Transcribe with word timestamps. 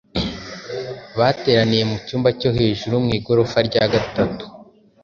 Bateraniye 1.19 1.83
mu” 1.89 1.97
cyumba 2.05 2.29
cyo 2.39 2.49
hejuru” 2.57 2.95
mu 3.05 3.09
igorofa 3.17 3.57
rya 3.67 3.83
gatatu. 3.93 4.43